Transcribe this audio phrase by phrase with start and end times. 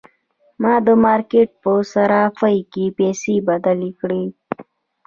[0.61, 4.23] ما د مارکیټ په صرافۍ کې پیسې بدلې کړې.